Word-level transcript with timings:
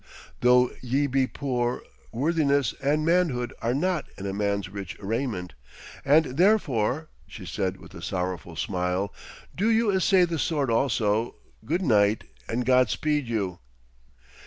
'Though 0.39 0.71
ye 0.81 1.05
be 1.05 1.27
poor, 1.27 1.83
worthiness 2.11 2.73
and 2.81 3.05
manhood 3.05 3.53
are 3.61 3.75
not 3.75 4.05
in 4.17 4.25
a 4.25 4.33
man's 4.33 4.67
rich 4.67 4.97
raiment, 4.99 5.53
and 6.03 6.25
therefore,' 6.25 7.09
she 7.27 7.45
said 7.45 7.77
with 7.77 7.93
a 7.93 8.01
sorrowful 8.01 8.55
smile, 8.55 9.13
'do 9.55 9.69
you 9.69 9.95
essay 9.95 10.25
the 10.25 10.39
sword 10.39 10.71
also, 10.71 11.35
good 11.65 11.83
knight, 11.83 12.23
and 12.49 12.65
God 12.65 12.89
speed 12.89 13.27
you.' 13.27 13.59